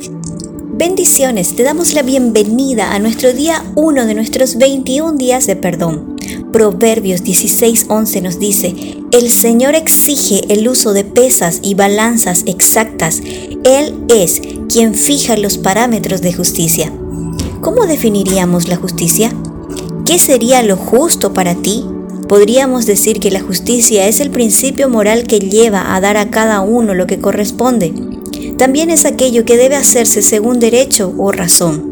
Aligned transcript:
Bendiciones, 0.00 1.56
te 1.56 1.64
damos 1.64 1.92
la 1.92 2.02
bienvenida 2.02 2.94
a 2.94 3.00
nuestro 3.00 3.32
día 3.32 3.64
1 3.74 4.06
de 4.06 4.14
nuestros 4.14 4.56
21 4.56 5.18
días 5.18 5.46
de 5.48 5.56
perdón. 5.56 6.16
Proverbios 6.52 7.24
16:11 7.24 8.22
nos 8.22 8.38
dice, 8.38 8.76
el 9.10 9.28
Señor 9.28 9.74
exige 9.74 10.42
el 10.50 10.68
uso 10.68 10.92
de 10.92 11.02
pesas 11.02 11.58
y 11.62 11.74
balanzas 11.74 12.44
exactas. 12.46 13.20
Él 13.64 14.04
es 14.08 14.40
quien 14.68 14.94
fija 14.94 15.36
los 15.36 15.58
parámetros 15.58 16.22
de 16.22 16.32
justicia. 16.32 16.92
¿Cómo 17.60 17.86
definiríamos 17.86 18.68
la 18.68 18.76
justicia? 18.76 19.32
¿Qué 20.06 20.20
sería 20.20 20.62
lo 20.62 20.76
justo 20.76 21.34
para 21.34 21.56
ti? 21.56 21.84
Podríamos 22.28 22.86
decir 22.86 23.18
que 23.18 23.32
la 23.32 23.40
justicia 23.40 24.06
es 24.06 24.20
el 24.20 24.30
principio 24.30 24.88
moral 24.88 25.24
que 25.24 25.40
lleva 25.40 25.96
a 25.96 26.00
dar 26.00 26.16
a 26.16 26.30
cada 26.30 26.60
uno 26.60 26.94
lo 26.94 27.08
que 27.08 27.18
corresponde. 27.18 27.92
También 28.56 28.90
es 28.90 29.04
aquello 29.04 29.44
que 29.44 29.56
debe 29.56 29.76
hacerse 29.76 30.22
según 30.22 30.60
derecho 30.60 31.12
o 31.18 31.32
razón. 31.32 31.90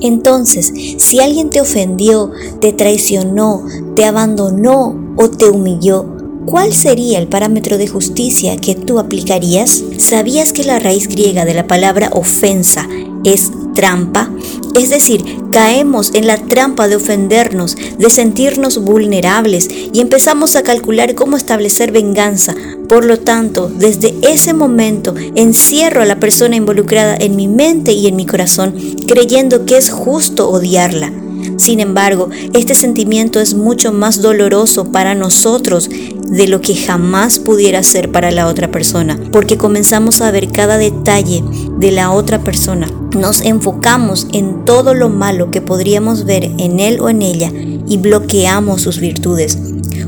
Entonces, 0.00 0.72
si 0.98 1.20
alguien 1.20 1.50
te 1.50 1.60
ofendió, 1.60 2.30
te 2.60 2.72
traicionó, 2.72 3.64
te 3.94 4.04
abandonó 4.04 5.14
o 5.16 5.30
te 5.30 5.46
humilló, 5.46 6.16
¿Cuál 6.46 6.72
sería 6.72 7.18
el 7.18 7.26
parámetro 7.26 7.76
de 7.76 7.88
justicia 7.88 8.56
que 8.56 8.76
tú 8.76 9.00
aplicarías? 9.00 9.82
¿Sabías 9.98 10.52
que 10.52 10.62
la 10.62 10.78
raíz 10.78 11.08
griega 11.08 11.44
de 11.44 11.54
la 11.54 11.66
palabra 11.66 12.08
ofensa 12.12 12.88
es 13.24 13.50
trampa? 13.74 14.30
Es 14.76 14.90
decir, 14.90 15.24
caemos 15.52 16.12
en 16.14 16.26
la 16.26 16.36
trampa 16.36 16.86
de 16.86 16.96
ofendernos, 16.96 17.76
de 17.98 18.10
sentirnos 18.10 18.76
vulnerables 18.76 19.68
y 19.70 20.00
empezamos 20.00 20.54
a 20.54 20.62
calcular 20.62 21.14
cómo 21.14 21.38
establecer 21.38 21.92
venganza. 21.92 22.54
Por 22.86 23.06
lo 23.06 23.18
tanto, 23.18 23.70
desde 23.74 24.14
ese 24.20 24.52
momento 24.52 25.14
encierro 25.34 26.02
a 26.02 26.04
la 26.04 26.20
persona 26.20 26.56
involucrada 26.56 27.16
en 27.18 27.36
mi 27.36 27.48
mente 27.48 27.92
y 27.92 28.06
en 28.06 28.16
mi 28.16 28.26
corazón, 28.26 28.74
creyendo 29.08 29.64
que 29.64 29.78
es 29.78 29.88
justo 29.88 30.50
odiarla. 30.50 31.10
Sin 31.56 31.80
embargo, 31.80 32.28
este 32.52 32.74
sentimiento 32.74 33.40
es 33.40 33.54
mucho 33.54 33.92
más 33.92 34.20
doloroso 34.20 34.92
para 34.92 35.14
nosotros 35.14 35.88
de 35.88 36.48
lo 36.48 36.60
que 36.60 36.76
jamás 36.76 37.38
pudiera 37.38 37.82
ser 37.82 38.12
para 38.12 38.30
la 38.30 38.46
otra 38.46 38.70
persona, 38.70 39.18
porque 39.32 39.56
comenzamos 39.56 40.20
a 40.20 40.30
ver 40.30 40.50
cada 40.50 40.76
detalle 40.76 41.42
de 41.78 41.92
la 41.92 42.10
otra 42.10 42.40
persona. 42.40 42.88
Nos 43.16 43.40
enfocamos 43.40 44.26
en 44.32 44.64
todo 44.64 44.92
lo 44.94 45.08
malo 45.08 45.50
que 45.50 45.62
podríamos 45.62 46.24
ver 46.24 46.44
en 46.58 46.80
él 46.80 47.00
o 47.00 47.08
en 47.08 47.22
ella 47.22 47.50
y 47.88 47.96
bloqueamos 47.96 48.82
sus 48.82 48.98
virtudes. 49.00 49.58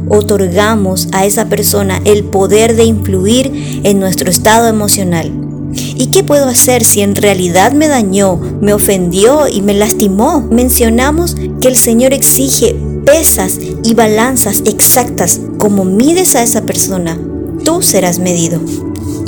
Otorgamos 0.09 1.09
a 1.13 1.25
esa 1.25 1.49
persona 1.49 2.01
el 2.05 2.25
poder 2.25 2.77
de 2.77 2.85
influir 2.85 3.81
en 3.85 4.01
nuestro 4.01 4.31
estado 4.31 4.69
emocional. 4.69 5.48
¿Y 5.97 6.07
qué 6.07 6.25
puedo 6.25 6.49
hacer 6.49 6.85
si 6.85 7.01
en 7.01 7.15
realidad 7.15 7.73
me 7.73 7.89
dañó, 7.89 8.37
me 8.61 8.73
ofendió 8.73 9.49
y 9.49 9.63
me 9.63 9.75
lastimó? 9.75 10.47
Mencionamos 10.51 11.37
que 11.61 11.69
el 11.69 11.77
Señor 11.77 12.13
exige 12.13 12.77
pesas 13.05 13.59
y 13.85 13.95
balanzas 13.95 14.63
exactas. 14.67 15.41
Como 15.59 15.85
mides 15.85 16.37
a 16.37 16.43
esa 16.43 16.63
persona, 16.63 17.19
tú 17.65 17.83
serás 17.83 18.19
medido. 18.19 18.61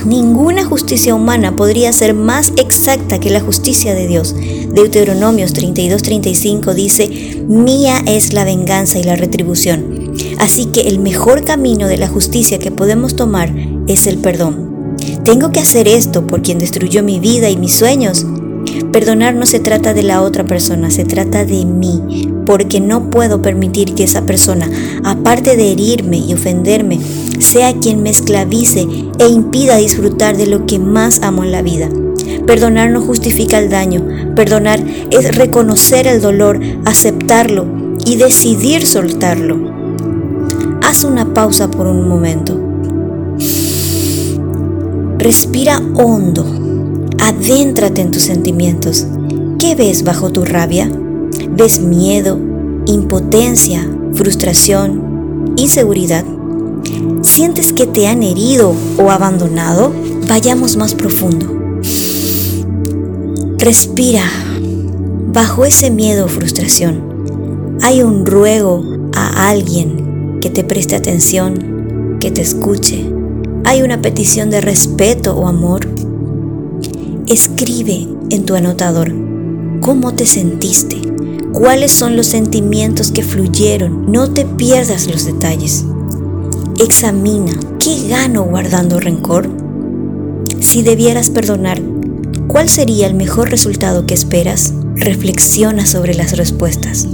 Ninguna 0.06 0.65
justicia 0.65 1.15
humana 1.15 1.56
podría 1.56 1.93
ser 1.93 2.15
más 2.15 2.53
exacta 2.56 3.21
que 3.21 3.31
la 3.31 3.41
justicia 3.41 3.95
de 3.95 4.06
Dios. 4.06 4.34
Deuteronomios 4.73 5.53
32:35 5.55 6.75
dice, 6.75 7.09
Mía 7.48 8.03
es 8.06 8.33
la 8.33 8.45
venganza 8.45 8.98
y 8.98 9.03
la 9.03 9.17
retribución. 9.17 10.15
Así 10.39 10.67
que 10.67 10.83
el 10.83 11.01
mejor 11.01 11.45
camino 11.45 11.87
de 11.87 11.98
la 11.98 12.09
justicia 12.09 12.59
que 12.59 12.71
podemos 12.71 13.15
tomar 13.15 13.55
es 13.89 14.06
el 14.06 14.19
perdón. 14.19 14.69
Tengo 15.31 15.53
que 15.53 15.61
hacer 15.61 15.86
esto 15.86 16.27
por 16.27 16.42
quien 16.42 16.59
destruyó 16.59 17.05
mi 17.05 17.20
vida 17.20 17.50
y 17.50 17.56
mis 17.56 17.73
sueños. 17.73 18.27
Perdonar 18.91 19.37
no 19.37 19.47
se 19.47 19.61
trata 19.61 19.95
de 19.95 20.03
la 20.03 20.22
otra 20.22 20.45
persona, 20.45 20.91
se 20.91 21.05
trata 21.05 21.45
de 21.45 21.64
mí, 21.64 22.28
porque 22.45 22.81
no 22.81 23.11
puedo 23.11 23.41
permitir 23.41 23.95
que 23.95 24.03
esa 24.03 24.22
persona, 24.22 24.69
aparte 25.05 25.56
de 25.56 25.70
herirme 25.70 26.19
y 26.19 26.34
ofenderme, 26.34 26.99
sea 27.38 27.72
quien 27.75 28.03
me 28.03 28.10
esclavice 28.10 28.88
e 29.21 29.28
impida 29.28 29.77
disfrutar 29.77 30.37
de 30.37 30.49
lo 30.49 30.66
que 30.66 30.81
más 30.81 31.22
amo 31.22 31.44
en 31.44 31.53
la 31.53 31.62
vida. 31.62 31.88
Perdonar 32.44 32.91
no 32.91 33.00
justifica 33.00 33.60
el 33.60 33.71
daño, 33.71 34.34
perdonar 34.34 34.84
es 35.12 35.37
reconocer 35.37 36.09
el 36.09 36.21
dolor, 36.21 36.59
aceptarlo 36.87 37.66
y 38.04 38.16
decidir 38.16 38.84
soltarlo. 38.84 39.60
Haz 40.83 41.04
una 41.04 41.33
pausa 41.33 41.71
por 41.71 41.87
un 41.87 42.09
momento. 42.09 42.69
Respira 45.22 45.82
hondo, 45.97 46.47
adéntrate 47.19 48.00
en 48.00 48.10
tus 48.10 48.22
sentimientos. 48.22 49.06
¿Qué 49.58 49.75
ves 49.75 50.03
bajo 50.03 50.31
tu 50.31 50.47
rabia? 50.47 50.91
¿Ves 51.50 51.78
miedo, 51.78 52.38
impotencia, 52.86 53.86
frustración, 54.14 55.53
inseguridad? 55.56 56.25
¿Sientes 57.20 57.75
que 57.75 57.86
te 57.86 58.06
han 58.06 58.22
herido 58.22 58.75
o 58.97 59.10
abandonado? 59.10 59.92
Vayamos 60.26 60.78
más 60.78 60.94
profundo. 60.94 61.54
Respira. 63.59 64.25
Bajo 65.34 65.66
ese 65.66 65.91
miedo 65.91 66.25
o 66.25 66.28
frustración, 66.28 67.76
hay 67.82 68.03
un 68.03 68.25
ruego 68.25 68.82
a 69.14 69.50
alguien 69.50 70.38
que 70.41 70.48
te 70.48 70.64
preste 70.64 70.97
atención, 70.97 72.16
que 72.20 72.30
te 72.30 72.41
escuche. 72.41 73.19
Hay 73.65 73.82
una 73.82 74.00
petición 74.03 74.50
de 74.50 74.60
respeto 74.60 75.37
o 75.37 75.47
amor. 75.47 75.87
Escribe 77.26 78.09
en 78.31 78.44
tu 78.44 78.54
anotador 78.54 79.12
cómo 79.81 80.15
te 80.15 80.26
sentiste 80.26 81.00
cuáles 81.53 81.93
son 81.93 82.16
los 82.16 82.26
sentimientos 82.26 83.10
que 83.10 83.22
fluyeron. 83.22 84.10
No 84.10 84.31
te 84.31 84.44
pierdas 84.44 85.06
los 85.06 85.26
detalles. 85.26 85.84
Examina, 86.78 87.53
¿qué 87.78 88.09
gano 88.09 88.44
guardando 88.44 88.98
rencor? 88.98 89.48
Si 90.60 90.82
debieras 90.82 91.31
perdonar, 91.31 91.81
¿cuál 92.47 92.69
sería 92.69 93.06
el 93.06 93.15
mejor 93.15 93.50
resultado 93.50 94.06
que 94.06 94.15
esperas? 94.15 94.72
Reflexiona 94.94 95.87
sobre 95.87 96.15
las 96.15 96.37
respuestas. 96.37 97.06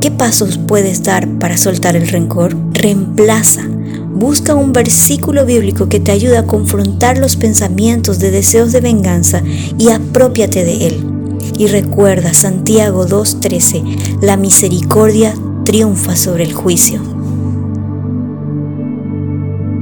¿Qué 0.00 0.10
pasos 0.10 0.58
puedes 0.58 1.02
dar 1.02 1.28
para 1.38 1.56
soltar 1.56 1.96
el 1.96 2.08
rencor? 2.08 2.56
Reemplaza. 2.72 3.62
Busca 4.14 4.54
un 4.54 4.72
versículo 4.72 5.44
bíblico 5.44 5.88
que 5.88 5.98
te 5.98 6.12
ayude 6.12 6.38
a 6.38 6.46
confrontar 6.46 7.18
los 7.18 7.34
pensamientos 7.34 8.20
de 8.20 8.30
deseos 8.30 8.70
de 8.70 8.80
venganza 8.80 9.42
y 9.76 9.90
apropiate 9.90 10.64
de 10.64 10.86
él. 10.86 11.04
Y 11.58 11.66
recuerda 11.66 12.32
Santiago 12.32 13.06
2.13, 13.06 14.20
la 14.22 14.36
misericordia 14.36 15.34
triunfa 15.64 16.14
sobre 16.14 16.44
el 16.44 16.52
juicio. 16.52 17.13